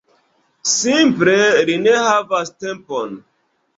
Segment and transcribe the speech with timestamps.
[0.69, 1.35] Simple
[1.69, 3.15] li ne havas tempon.